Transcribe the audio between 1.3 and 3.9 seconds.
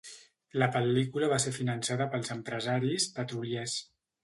va ser finançada pels empresaris petroliers.